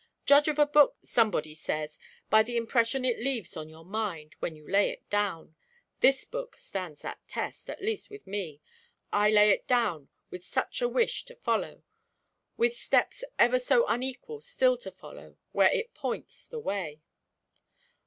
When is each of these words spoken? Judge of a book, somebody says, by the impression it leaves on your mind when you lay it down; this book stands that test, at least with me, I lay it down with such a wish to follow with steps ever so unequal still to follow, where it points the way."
Judge 0.25 0.47
of 0.47 0.57
a 0.57 0.65
book, 0.65 0.95
somebody 1.03 1.53
says, 1.53 1.99
by 2.31 2.41
the 2.41 2.57
impression 2.57 3.05
it 3.05 3.19
leaves 3.19 3.55
on 3.55 3.69
your 3.69 3.85
mind 3.85 4.33
when 4.39 4.55
you 4.55 4.67
lay 4.67 4.89
it 4.89 5.07
down; 5.11 5.55
this 5.99 6.25
book 6.25 6.57
stands 6.57 7.03
that 7.03 7.19
test, 7.27 7.69
at 7.69 7.83
least 7.83 8.09
with 8.09 8.25
me, 8.25 8.61
I 9.13 9.29
lay 9.29 9.51
it 9.51 9.67
down 9.67 10.09
with 10.31 10.43
such 10.43 10.81
a 10.81 10.89
wish 10.89 11.23
to 11.25 11.35
follow 11.35 11.83
with 12.57 12.73
steps 12.75 13.23
ever 13.37 13.59
so 13.59 13.85
unequal 13.85 14.41
still 14.41 14.75
to 14.77 14.89
follow, 14.89 15.37
where 15.51 15.69
it 15.69 15.93
points 15.93 16.47
the 16.47 16.59
way." 16.59 17.03